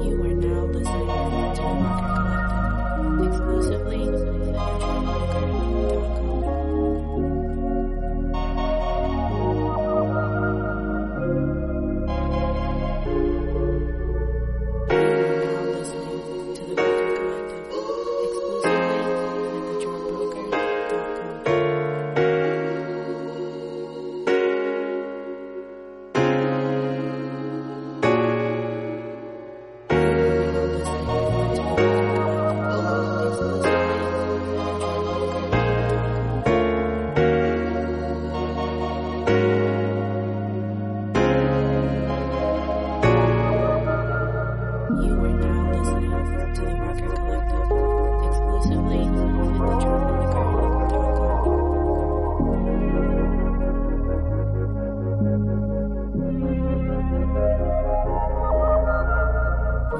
[0.00, 2.27] You are now listening to Market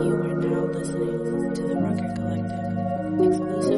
[0.01, 1.19] You are now listening
[1.55, 2.66] to the Rucker Collective
[3.27, 3.77] exclusively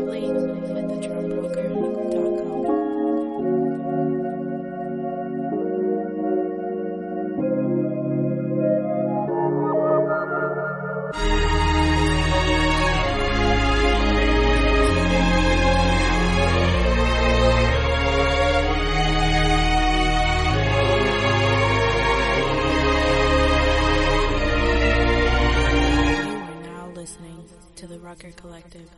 [27.81, 28.91] to the Rucker Collective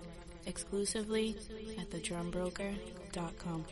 [0.45, 1.37] exclusively
[1.79, 3.65] at thedrumbroker.com.